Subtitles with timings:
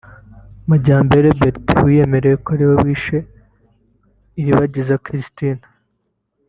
[0.69, 3.17] Majyambere Bertin wiyemerera ko ari we wishe
[4.39, 5.63] Iribagiza Christine